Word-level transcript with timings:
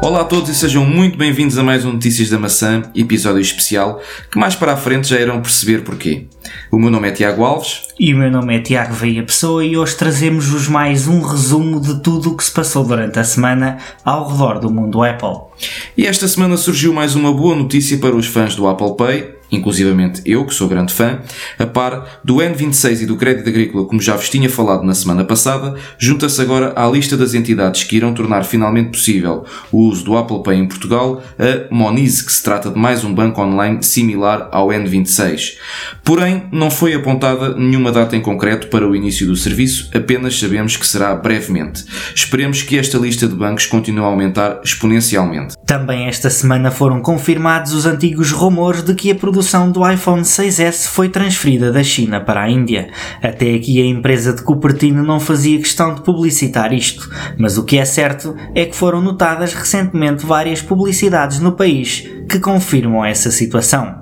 Olá 0.00 0.20
a 0.20 0.24
todos 0.24 0.48
e 0.48 0.54
sejam 0.54 0.86
muito 0.86 1.18
bem-vindos 1.18 1.58
a 1.58 1.62
mais 1.62 1.84
um 1.84 1.92
Notícias 1.92 2.30
da 2.30 2.38
Maçã, 2.38 2.84
episódio 2.94 3.40
especial, 3.40 4.00
que 4.30 4.38
mais 4.38 4.54
para 4.54 4.72
a 4.72 4.76
frente 4.76 5.08
já 5.08 5.20
irão 5.20 5.42
perceber 5.42 5.82
porquê. 5.82 6.26
O 6.70 6.78
meu 6.78 6.88
nome 6.88 7.08
é 7.08 7.10
Tiago 7.10 7.44
Alves. 7.44 7.87
E 8.00 8.14
o 8.14 8.16
meu 8.16 8.30
nome 8.30 8.56
é 8.56 8.60
Tiago 8.60 8.94
Veia 8.94 9.24
Pessoa 9.24 9.64
e 9.64 9.76
hoje 9.76 9.96
trazemos-vos 9.96 10.68
mais 10.68 11.08
um 11.08 11.20
resumo 11.20 11.80
de 11.80 12.00
tudo 12.00 12.30
o 12.30 12.36
que 12.36 12.44
se 12.44 12.52
passou 12.52 12.84
durante 12.84 13.18
a 13.18 13.24
semana 13.24 13.78
ao 14.04 14.28
redor 14.28 14.60
do 14.60 14.70
mundo 14.70 15.02
Apple. 15.02 15.48
E 15.96 16.06
esta 16.06 16.28
semana 16.28 16.56
surgiu 16.56 16.92
mais 16.92 17.16
uma 17.16 17.32
boa 17.32 17.56
notícia 17.56 17.98
para 17.98 18.14
os 18.14 18.26
fãs 18.26 18.54
do 18.54 18.68
Apple 18.68 18.96
Pay, 18.96 19.38
inclusivamente 19.50 20.22
eu, 20.24 20.44
que 20.44 20.54
sou 20.54 20.68
grande 20.68 20.92
fã, 20.92 21.20
a 21.58 21.66
par 21.66 22.20
do 22.22 22.36
N26 22.36 23.02
e 23.02 23.06
do 23.06 23.16
Crédito 23.16 23.48
Agrícola, 23.48 23.86
como 23.86 24.00
já 24.00 24.14
vos 24.14 24.28
tinha 24.28 24.48
falado 24.48 24.84
na 24.84 24.94
semana 24.94 25.24
passada, 25.24 25.74
junta-se 25.98 26.40
agora 26.40 26.72
à 26.76 26.86
lista 26.88 27.16
das 27.16 27.34
entidades 27.34 27.84
que 27.84 27.96
irão 27.96 28.12
tornar 28.12 28.44
finalmente 28.44 28.90
possível 28.90 29.44
o 29.72 29.78
uso 29.78 30.04
do 30.04 30.16
Apple 30.16 30.42
Pay 30.42 30.58
em 30.58 30.68
Portugal, 30.68 31.22
a 31.38 31.74
Moniz, 31.74 32.22
que 32.22 32.32
se 32.32 32.42
trata 32.42 32.70
de 32.70 32.78
mais 32.78 33.04
um 33.04 33.12
banco 33.12 33.40
online 33.40 33.82
similar 33.82 34.48
ao 34.52 34.68
N26. 34.68 35.56
Porém, 36.04 36.44
não 36.52 36.70
foi 36.70 36.94
apontada 36.94 37.54
nenhuma 37.54 37.87
data 37.90 38.16
em 38.16 38.20
concreto 38.20 38.68
para 38.68 38.88
o 38.88 38.94
início 38.94 39.26
do 39.26 39.36
serviço, 39.36 39.90
apenas 39.94 40.38
sabemos 40.38 40.76
que 40.76 40.86
será 40.86 41.14
brevemente. 41.14 41.84
Esperemos 42.14 42.62
que 42.62 42.78
esta 42.78 42.98
lista 42.98 43.26
de 43.26 43.34
bancos 43.34 43.66
continue 43.66 44.04
a 44.04 44.06
aumentar 44.06 44.60
exponencialmente. 44.64 45.56
Também 45.64 46.06
esta 46.06 46.30
semana 46.30 46.70
foram 46.70 47.00
confirmados 47.00 47.72
os 47.72 47.86
antigos 47.86 48.30
rumores 48.30 48.82
de 48.82 48.94
que 48.94 49.10
a 49.10 49.14
produção 49.14 49.70
do 49.70 49.88
iPhone 49.88 50.22
6S 50.22 50.88
foi 50.88 51.08
transferida 51.08 51.70
da 51.70 51.82
China 51.82 52.20
para 52.20 52.42
a 52.42 52.50
Índia. 52.50 52.88
Até 53.22 53.54
aqui 53.54 53.80
a 53.80 53.86
empresa 53.86 54.32
de 54.32 54.42
Cupertino 54.42 55.02
não 55.02 55.20
fazia 55.20 55.58
questão 55.58 55.94
de 55.94 56.02
publicitar 56.02 56.72
isto, 56.72 57.08
mas 57.38 57.58
o 57.58 57.64
que 57.64 57.78
é 57.78 57.84
certo 57.84 58.34
é 58.54 58.64
que 58.64 58.76
foram 58.76 59.00
notadas 59.00 59.54
recentemente 59.54 60.24
várias 60.24 60.62
publicidades 60.62 61.40
no 61.40 61.52
país 61.52 62.08
que 62.28 62.38
confirmam 62.38 63.04
essa 63.04 63.30
situação. 63.30 63.97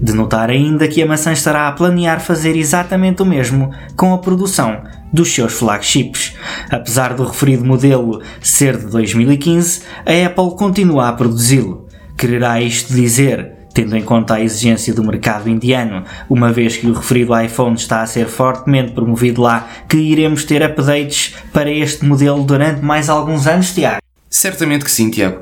De 0.00 0.12
notar 0.12 0.50
ainda 0.50 0.88
que 0.88 1.02
a 1.02 1.06
maçã 1.06 1.32
estará 1.32 1.68
a 1.68 1.72
planear 1.72 2.20
fazer 2.20 2.56
exatamente 2.56 3.22
o 3.22 3.26
mesmo 3.26 3.70
com 3.96 4.12
a 4.14 4.18
produção 4.18 4.82
dos 5.12 5.32
seus 5.32 5.52
flagships. 5.52 6.34
Apesar 6.70 7.14
do 7.14 7.24
referido 7.24 7.64
modelo 7.64 8.22
ser 8.40 8.76
de 8.76 8.86
2015, 8.86 9.82
a 10.06 10.26
Apple 10.26 10.56
continua 10.56 11.08
a 11.08 11.12
produzi-lo. 11.12 11.86
Quererá 12.16 12.60
isto 12.60 12.92
dizer 12.92 13.60
tendo 13.72 13.96
em 13.96 14.02
conta 14.02 14.34
a 14.34 14.40
exigência 14.40 14.92
do 14.92 15.04
mercado 15.04 15.48
indiano, 15.48 16.04
uma 16.28 16.52
vez 16.52 16.76
que 16.76 16.86
o 16.86 16.92
referido 16.92 17.38
iPhone 17.38 17.76
está 17.76 18.02
a 18.02 18.06
ser 18.06 18.26
fortemente 18.26 18.92
promovido 18.92 19.42
lá, 19.42 19.68
que 19.88 19.96
iremos 19.96 20.44
ter 20.44 20.62
updates 20.62 21.34
para 21.52 21.70
este 21.70 22.04
modelo 22.04 22.42
durante 22.42 22.82
mais 22.82 23.08
alguns 23.08 23.46
anos, 23.46 23.72
Tiago? 23.72 24.00
Certamente 24.32 24.84
que 24.84 24.92
sim, 24.92 25.10
Tiago. 25.10 25.40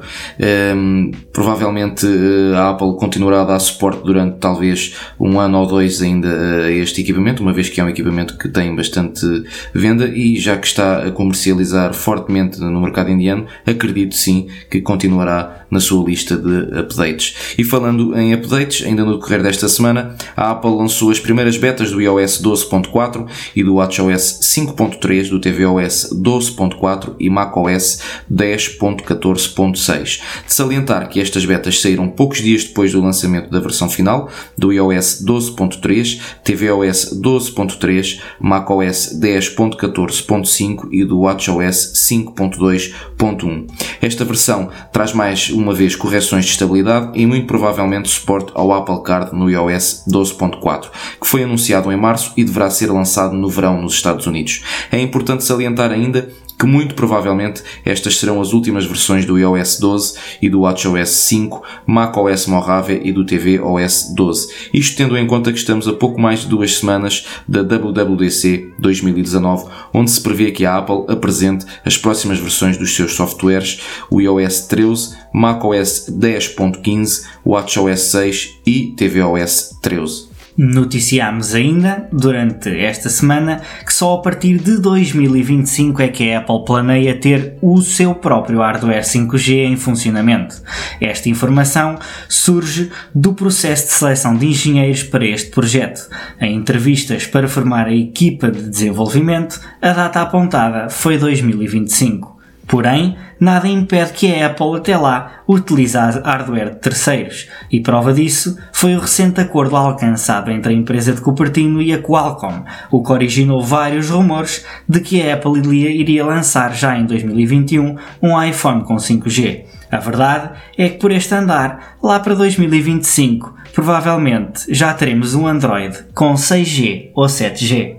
Um, 0.75 1.11
provavelmente 1.31 2.07
uh, 2.07 2.55
a 2.57 2.71
Apple 2.71 2.97
continuará 2.97 3.43
a 3.43 3.45
dar 3.45 3.59
suporte 3.59 4.03
durante 4.03 4.39
talvez 4.39 4.95
um 5.21 5.39
ano 5.39 5.59
ou 5.59 5.67
dois 5.67 6.01
ainda 6.01 6.29
a 6.65 6.73
este 6.73 7.03
equipamento, 7.03 7.43
uma 7.43 7.53
vez 7.53 7.69
que 7.69 7.83
é 7.83 7.85
um 7.85 7.89
equipamento 7.91 8.39
que 8.39 8.49
tem 8.49 8.75
bastante 8.75 9.27
venda 9.75 10.07
e 10.07 10.39
já 10.39 10.57
que 10.57 10.67
está 10.67 11.07
a 11.07 11.11
comercializar 11.11 11.93
fortemente 11.93 12.59
no 12.61 12.81
mercado 12.81 13.11
indiano, 13.11 13.47
acredito 13.67 14.17
sim 14.17 14.49
que 14.71 14.81
continuará 14.81 15.67
na 15.71 15.81
sua 15.81 16.09
lista 16.09 16.35
de 16.35 16.79
updates. 16.79 17.55
E 17.59 17.65
falando 17.65 18.19
em 18.19 18.33
updates, 18.33 18.87
ainda 18.87 19.05
no 19.05 19.19
decorrer 19.19 19.43
desta 19.43 19.69
semana, 19.69 20.17
a 20.35 20.53
Apple 20.53 20.71
lançou 20.71 21.11
as 21.11 21.21
primeiras 21.21 21.59
betas 21.59 21.91
do 21.91 22.01
iOS 22.01 22.43
12.4 22.43 23.27
e 23.55 23.63
do 23.63 23.75
WatchOS 23.75 24.41
5.3, 24.43 25.29
do 25.29 25.39
tvOS 25.39 26.11
12.4 26.15 27.15
e 27.21 27.29
macOS 27.29 28.01
10. 28.31 28.78
10.14.6. 28.79 30.21
De 30.47 30.53
salientar 30.53 31.09
que 31.09 31.21
estas 31.21 31.45
betas 31.45 31.81
saíram 31.81 32.09
poucos 32.09 32.39
dias 32.39 32.65
depois 32.65 32.93
do 32.93 33.01
lançamento 33.01 33.51
da 33.51 33.61
versão 33.61 33.89
final 33.89 34.29
do 34.57 34.73
iOS 34.73 35.25
12.3, 35.25 36.21
tvOS 36.45 37.21
12.3, 37.21 38.21
macOS 38.41 39.19
10.14.5 39.21 40.89
e 40.93 41.05
do 41.05 41.21
WatchOS 41.21 41.93
5.2.1. 41.95 43.67
Esta 44.01 44.25
versão 44.25 44.71
traz 44.93 45.13
mais 45.13 45.51
uma 45.51 45.75
vez 45.75 45.97
correções 45.97 46.45
de 46.45 46.53
estabilidade 46.53 47.11
e 47.15 47.27
muito 47.27 47.47
provavelmente 47.47 48.09
suporte 48.09 48.53
ao 48.55 48.73
Apple 48.73 49.03
Card 49.03 49.35
no 49.35 49.51
iOS 49.51 50.05
12.4, 50.09 50.89
que 51.21 51.27
foi 51.27 51.43
anunciado 51.43 51.91
em 51.93 51.97
março 51.97 52.33
e 52.37 52.45
deverá 52.45 52.71
ser 52.71 52.91
lançado 52.91 53.35
no 53.35 53.49
verão 53.49 53.81
nos 53.81 53.95
Estados 53.95 54.27
Unidos. 54.27 54.63
É 54.91 55.01
importante 55.01 55.45
salientar 55.45 55.91
ainda 55.91 56.29
que 56.59 56.67
muito 56.67 56.95
provavelmente 56.95 57.63
estas 57.85 58.19
serão 58.19 58.41
as 58.41 58.53
últimas 58.53 58.85
versões 58.85 59.25
do 59.25 59.39
iOS 59.39 59.79
12 59.79 60.15
e 60.43 60.51
do 60.51 60.61
WatchOS 60.61 61.09
5, 61.09 61.63
macOS 61.87 62.47
Mojave 62.47 63.01
e 63.05 63.13
do 63.13 63.25
tvOS 63.25 64.13
12. 64.15 64.49
Isto 64.75 64.97
tendo 64.97 65.17
em 65.17 65.27
conta 65.27 65.53
que 65.53 65.59
estamos 65.59 65.87
a 65.87 65.93
pouco 65.93 66.21
mais 66.21 66.41
de 66.41 66.49
duas 66.49 66.77
semanas 66.77 67.27
da 67.47 67.63
WWDC 67.63 68.73
2019, 68.79 69.71
onde 69.95 70.11
se 70.11 70.21
prevê 70.21 70.51
que 70.51 70.67
a 70.67 70.77
Apple 70.79 71.05
apresente 71.09 71.65
as 71.85 71.97
próximas 71.97 72.39
versões 72.39 72.77
dos 72.77 72.95
seus 72.95 73.15
softwares, 73.15 73.81
o 74.11 74.21
iOS 74.21 74.63
13, 74.63 75.17
macOS 75.33 76.11
10.15, 76.11 77.25
WatchOS 77.47 78.01
6 78.01 78.61
e 78.67 78.95
tvOS 78.97 79.79
13. 79.81 80.38
Noticiámos 80.61 81.55
ainda, 81.55 82.09
durante 82.11 82.69
esta 82.81 83.09
semana, 83.09 83.63
que 83.87 83.95
só 83.95 84.15
a 84.15 84.23
partir 84.23 84.59
de 84.59 84.79
2025 84.79 86.03
é 86.03 86.09
que 86.09 86.33
a 86.33 86.41
Apple 86.41 86.65
planeia 86.67 87.15
ter 87.15 87.57
o 87.63 87.81
seu 87.81 88.13
próprio 88.13 88.59
hardware 88.59 89.05
5G 89.05 89.67
em 89.67 89.77
funcionamento. 89.77 90.61
Esta 91.01 91.29
informação 91.29 91.97
surge 92.29 92.91
do 93.15 93.35
processo 93.35 93.87
de 93.87 93.93
seleção 93.93 94.35
de 94.35 94.47
engenheiros 94.47 95.05
para 95.05 95.25
este 95.25 95.51
projeto. 95.51 96.01
Em 96.41 96.57
entrevistas 96.57 97.25
para 97.25 97.47
formar 97.47 97.87
a 97.87 97.95
equipa 97.95 98.51
de 98.51 98.69
desenvolvimento, 98.69 99.61
a 99.81 99.93
data 99.93 100.23
apontada 100.23 100.89
foi 100.89 101.19
2025. 101.19 102.38
Porém, 102.69 103.17
nada 103.41 103.67
impede 103.67 104.13
que 104.13 104.33
a 104.33 104.47
Apple 104.47 104.77
até 104.77 104.95
lá 104.95 105.43
utilize 105.49 105.97
hardware 105.97 106.75
de 106.75 106.81
terceiros, 106.81 107.49
e 107.73 107.81
prova 107.81 108.13
disso 108.13 108.59
foi 108.73 108.95
o 108.95 109.01
recente 109.01 109.41
acordo 109.41 109.75
alcançado 109.75 110.51
entre 110.51 110.75
a 110.75 110.77
empresa 110.77 111.15
de 111.15 111.23
Cupertino 111.23 111.81
e 111.81 111.95
a 111.95 112.03
Qualcomm, 112.03 112.65
o 112.91 113.03
que 113.03 113.11
originou 113.11 113.65
vários 113.65 114.11
rumores 114.11 114.67
de 114.87 115.01
que 115.01 115.23
a 115.23 115.35
Apple 115.35 115.75
iria 115.99 116.27
lançar 116.27 116.75
já 116.75 116.97
em 116.97 117.07
2021 117.07 117.97
um 118.23 118.43
iPhone 118.43 118.85
com 118.85 118.97
5G. 118.97 119.65
A 119.91 119.97
verdade 119.97 120.51
é 120.77 120.91
que 120.91 120.99
por 120.99 121.11
este 121.11 121.35
andar, 121.35 121.97
lá 122.03 122.21
para 122.21 122.35
2025, 122.35 123.55
provavelmente 123.73 124.65
já 124.69 124.93
teremos 124.93 125.35
um 125.35 125.47
Android 125.47 126.05
com 126.15 126.35
6G 126.35 127.13
ou 127.15 127.25
7G. 127.25 127.98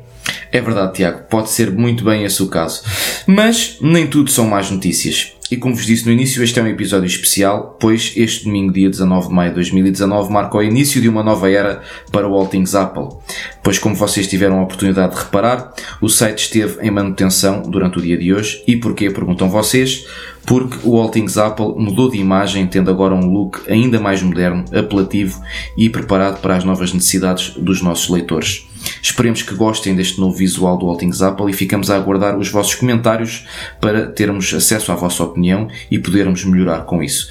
É 0.51 0.61
verdade, 0.61 0.93
Tiago, 0.93 1.23
pode 1.29 1.49
ser 1.49 1.71
muito 1.71 2.03
bem 2.03 2.23
esse 2.23 2.41
o 2.41 2.47
caso. 2.47 2.83
Mas 3.27 3.77
nem 3.81 4.07
tudo 4.07 4.31
são 4.31 4.47
más 4.47 4.71
notícias. 4.71 5.33
E 5.51 5.57
como 5.57 5.73
vos 5.73 5.85
disse 5.85 6.05
no 6.05 6.11
início, 6.11 6.43
este 6.43 6.59
é 6.59 6.63
um 6.63 6.67
episódio 6.67 7.07
especial, 7.07 7.75
pois 7.79 8.13
este 8.15 8.43
domingo, 8.43 8.71
dia 8.71 8.87
19 8.87 9.29
de 9.29 9.33
maio 9.33 9.49
de 9.49 9.55
2019, 9.55 10.31
marca 10.31 10.55
o 10.55 10.61
início 10.61 11.01
de 11.01 11.09
uma 11.09 11.23
nova 11.23 11.49
era 11.49 11.81
para 12.11 12.27
o 12.27 12.35
All 12.35 12.45
Things 12.45 12.75
Apple. 12.75 13.17
Pois, 13.63 13.79
como 13.79 13.95
vocês 13.95 14.27
tiveram 14.27 14.59
a 14.59 14.63
oportunidade 14.63 15.15
de 15.15 15.21
reparar, 15.21 15.73
o 15.99 16.07
site 16.07 16.43
esteve 16.43 16.85
em 16.85 16.91
manutenção 16.91 17.63
durante 17.63 17.97
o 17.97 18.01
dia 18.01 18.15
de 18.15 18.31
hoje. 18.31 18.63
E 18.67 18.75
porquê? 18.77 19.09
Perguntam 19.09 19.49
vocês. 19.49 20.05
Porque 20.45 20.77
o 20.83 20.95
All 20.97 21.09
Things 21.09 21.37
Apple 21.37 21.73
mudou 21.77 22.11
de 22.11 22.17
imagem, 22.19 22.67
tendo 22.67 22.91
agora 22.91 23.15
um 23.15 23.31
look 23.31 23.59
ainda 23.67 23.99
mais 23.99 24.21
moderno, 24.21 24.65
apelativo 24.71 25.41
e 25.75 25.89
preparado 25.89 26.41
para 26.41 26.55
as 26.55 26.63
novas 26.63 26.93
necessidades 26.93 27.55
dos 27.55 27.81
nossos 27.81 28.07
leitores. 28.09 28.68
Esperemos 29.01 29.41
que 29.41 29.53
gostem 29.55 29.95
deste 29.95 30.19
novo 30.19 30.35
visual 30.35 30.77
do 30.77 30.87
All 30.87 30.97
Things 30.97 31.21
Apple 31.21 31.49
e 31.49 31.53
ficamos 31.53 31.89
a 31.89 31.95
aguardar 31.95 32.37
os 32.37 32.49
vossos 32.49 32.75
comentários 32.75 33.45
para 33.79 34.07
termos 34.07 34.53
acesso 34.53 34.91
à 34.91 34.95
vossa 34.95 35.23
opinião 35.23 35.67
e 35.89 35.99
podermos 35.99 36.43
melhorar 36.45 36.81
com 36.81 37.01
isso. 37.01 37.29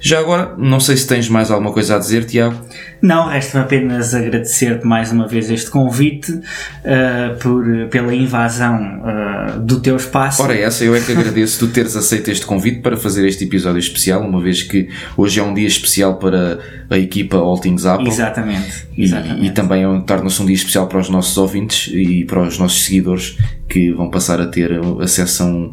Já 0.00 0.20
agora, 0.20 0.54
não 0.56 0.80
sei 0.80 0.96
se 0.96 1.06
tens 1.06 1.28
mais 1.28 1.50
alguma 1.50 1.72
coisa 1.72 1.96
a 1.96 1.98
dizer, 1.98 2.24
Tiago. 2.24 2.58
Não, 3.00 3.28
resta-me 3.28 3.64
apenas 3.64 4.14
agradecer-te 4.14 4.84
mais 4.84 5.12
uma 5.12 5.28
vez 5.28 5.50
este 5.50 5.70
convite 5.70 6.32
uh, 6.32 7.38
por, 7.40 7.64
pela 7.90 8.12
invasão 8.14 9.02
uh, 9.02 9.60
do 9.60 9.80
teu 9.80 9.96
espaço. 9.96 10.42
Ora, 10.42 10.56
essa 10.56 10.84
eu 10.84 10.94
é 10.96 11.00
que 11.00 11.12
agradeço 11.12 11.60
tu 11.60 11.72
teres 11.72 11.94
aceito 11.94 12.30
este 12.30 12.44
convite 12.44 12.80
para 12.80 12.96
fazer 12.96 13.26
este 13.26 13.44
episódio 13.44 13.78
especial, 13.78 14.22
uma 14.22 14.40
vez 14.40 14.62
que 14.62 14.88
hoje 15.16 15.38
é 15.38 15.42
um 15.42 15.54
dia 15.54 15.68
especial 15.68 16.16
para 16.16 16.58
a 16.90 16.98
equipa 16.98 17.36
All 17.36 17.58
Things 17.58 17.86
Apple. 17.86 18.08
Exatamente. 18.08 18.88
E, 18.96 19.04
exatamente. 19.04 19.46
e 19.46 19.50
também 19.50 19.84
é 19.84 20.00
torna-se 20.00 20.42
um 20.42 20.46
dia 20.46 20.56
especial 20.56 20.87
para 20.88 20.98
os 20.98 21.08
nossos 21.08 21.36
ouvintes 21.36 21.92
e 21.92 22.24
para 22.24 22.42
os 22.42 22.58
nossos 22.58 22.84
seguidores 22.84 23.36
que 23.68 23.92
vão 23.92 24.10
passar 24.10 24.40
a 24.40 24.46
ter 24.46 24.80
acesso 25.00 25.42
a, 25.42 25.46
um, 25.46 25.72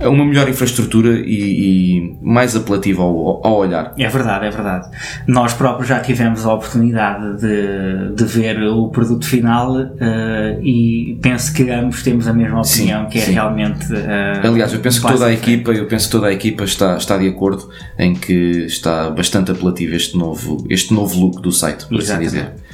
a 0.00 0.08
uma 0.08 0.24
melhor 0.24 0.48
infraestrutura 0.48 1.20
e, 1.20 1.98
e 1.98 2.18
mais 2.20 2.56
apelativa 2.56 3.02
ao, 3.02 3.46
ao, 3.46 3.56
olhar. 3.58 3.94
É 3.96 4.08
verdade, 4.08 4.46
é 4.46 4.50
verdade. 4.50 4.90
Nós 5.26 5.54
próprios 5.54 5.88
já 5.88 6.00
tivemos 6.00 6.44
a 6.44 6.52
oportunidade 6.52 7.40
de, 7.40 8.14
de 8.14 8.24
ver 8.24 8.62
o 8.64 8.88
produto 8.88 9.24
final 9.24 9.76
uh, 9.76 10.60
e 10.60 11.18
penso 11.22 11.54
que 11.54 11.70
ambos 11.70 12.02
temos 12.02 12.26
a 12.26 12.32
mesma 12.32 12.60
opinião, 12.60 13.04
sim, 13.04 13.10
que 13.10 13.18
é 13.18 13.22
sim. 13.22 13.32
realmente. 13.32 13.92
Uh, 13.92 14.46
Aliás, 14.46 14.72
eu 14.72 14.80
penso 14.80 15.00
que 15.00 15.06
toda 15.06 15.26
a 15.26 15.32
equipa, 15.32 15.70
eu 15.70 15.86
penso 15.86 16.06
que 16.06 16.12
toda 16.12 16.26
a 16.26 16.32
equipa 16.32 16.64
está, 16.64 16.96
está 16.96 17.16
de 17.16 17.28
acordo 17.28 17.68
em 17.96 18.12
que 18.14 18.66
está 18.66 19.08
bastante 19.10 19.52
apelativo 19.52 19.94
este 19.94 20.18
novo, 20.18 20.66
este 20.68 20.92
novo 20.92 21.18
look 21.18 21.40
do 21.40 21.52
site, 21.52 21.86
por 21.86 21.98
Exatamente. 21.98 22.26
assim 22.26 22.46
dizer. 22.46 22.65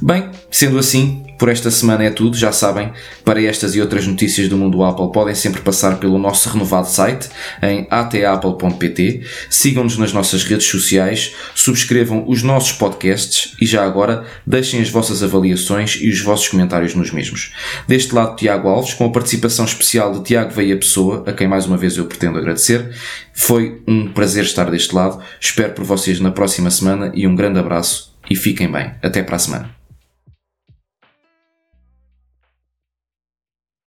Bem, 0.00 0.30
sendo 0.50 0.78
assim, 0.78 1.26
por 1.38 1.50
esta 1.50 1.70
semana 1.70 2.04
é 2.04 2.10
tudo, 2.10 2.36
já 2.36 2.50
sabem. 2.50 2.92
Para 3.24 3.42
estas 3.42 3.74
e 3.74 3.80
outras 3.80 4.06
notícias 4.06 4.48
do 4.48 4.56
mundo 4.56 4.82
Apple 4.82 5.12
podem 5.12 5.34
sempre 5.34 5.60
passar 5.60 5.98
pelo 5.98 6.18
nosso 6.18 6.48
renovado 6.48 6.88
site 6.88 7.28
em 7.62 7.86
atapple.pt. 7.90 9.22
Sigam-nos 9.50 9.98
nas 9.98 10.12
nossas 10.12 10.44
redes 10.44 10.66
sociais, 10.66 11.34
subscrevam 11.54 12.24
os 12.26 12.42
nossos 12.42 12.72
podcasts 12.72 13.54
e 13.60 13.66
já 13.66 13.84
agora 13.84 14.24
deixem 14.46 14.80
as 14.80 14.88
vossas 14.88 15.22
avaliações 15.22 15.98
e 16.00 16.08
os 16.08 16.20
vossos 16.20 16.48
comentários 16.48 16.94
nos 16.94 17.10
mesmos. 17.10 17.52
Deste 17.86 18.14
lado, 18.14 18.36
Tiago 18.36 18.68
Alves, 18.68 18.94
com 18.94 19.04
a 19.04 19.10
participação 19.10 19.64
especial 19.64 20.12
de 20.12 20.24
Tiago 20.24 20.54
Veia 20.54 20.76
Pessoa, 20.76 21.22
a 21.26 21.32
quem 21.32 21.46
mais 21.46 21.66
uma 21.66 21.76
vez 21.76 21.96
eu 21.96 22.06
pretendo 22.06 22.38
agradecer. 22.38 22.94
Foi 23.34 23.82
um 23.86 24.08
prazer 24.08 24.44
estar 24.44 24.70
deste 24.70 24.94
lado. 24.94 25.22
Espero 25.38 25.72
por 25.72 25.84
vocês 25.84 26.18
na 26.18 26.30
próxima 26.30 26.70
semana 26.70 27.12
e 27.14 27.26
um 27.26 27.36
grande 27.36 27.58
abraço 27.58 28.15
e 28.30 28.36
fiquem 28.36 28.70
bem. 28.70 28.92
Até 29.02 29.22
para 29.22 29.36
a 29.36 29.38
semana. 29.38 29.75